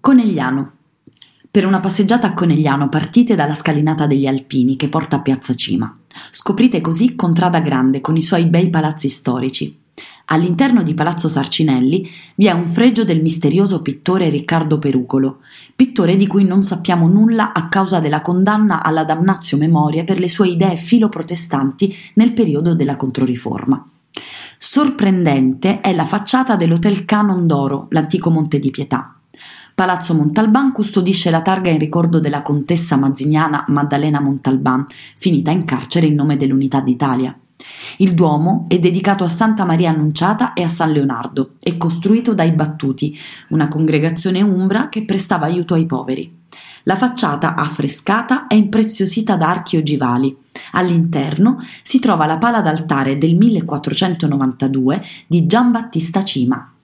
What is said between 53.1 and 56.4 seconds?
del 1492 di Giambattista